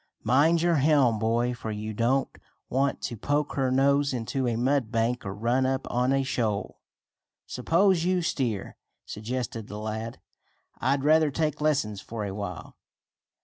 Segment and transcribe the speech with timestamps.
[0.23, 2.35] "Mind your helm, boy, for you don't
[2.69, 6.79] want to poke her nose into a mud bank, or run up on a shoal."
[7.45, 10.19] "Suppose you steer?" suggested the lad.
[10.79, 12.77] "I'd rather take lessons for a while."